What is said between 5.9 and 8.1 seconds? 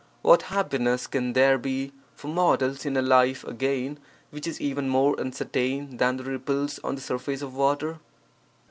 than the ripples (on the surface) of water?